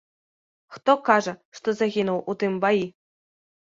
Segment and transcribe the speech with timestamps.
[0.77, 2.85] Хто кажа, што загінуў у тым баі.